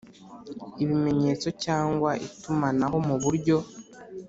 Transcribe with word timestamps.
ibimenyetso 0.83 1.47
cyangwa 1.63 2.09
itumanaho 2.27 2.97
mu 3.07 3.15
buryo 3.23 3.57